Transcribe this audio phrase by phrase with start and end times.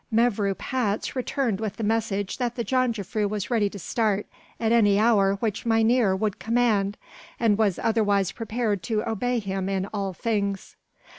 [0.11, 4.25] Mevrouw Patz returned with the message that the jongejuffrouw was ready to start
[4.59, 6.97] at any hour which Mynheer would command
[7.39, 10.75] and was otherwise prepared to obey him in all things.